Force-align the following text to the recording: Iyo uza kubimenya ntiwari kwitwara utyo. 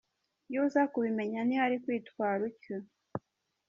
Iyo 0.49 0.59
uza 0.65 0.81
kubimenya 0.91 1.39
ntiwari 1.43 1.75
kwitwara 1.83 2.41
utyo. 2.49 2.77